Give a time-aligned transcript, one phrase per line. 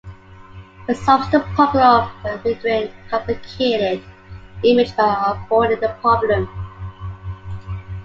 [0.89, 4.03] It solves the problem of rendering a complicated
[4.63, 6.49] image by avoiding the problem.